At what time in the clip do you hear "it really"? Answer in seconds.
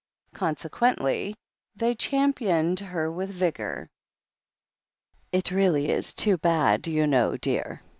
5.31-5.91